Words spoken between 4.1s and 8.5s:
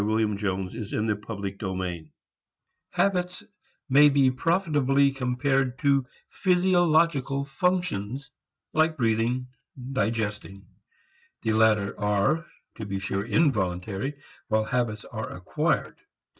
profitably compared to physiological functions,